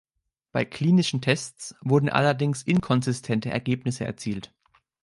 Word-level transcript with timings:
Bei 0.51 0.65
klinischen 0.65 1.21
Tests 1.21 1.75
wurden 1.83 2.09
allerdings 2.09 2.63
inkonsistente 2.63 3.51
Ergebnisse 3.51 4.03
erzielt. 4.03 4.51